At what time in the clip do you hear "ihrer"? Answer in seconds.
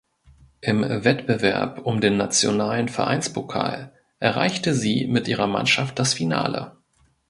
5.27-5.45